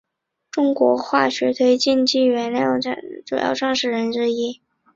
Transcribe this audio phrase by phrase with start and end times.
[0.49, 4.59] 中国化学推进剂原材料产业的主要创始人之一。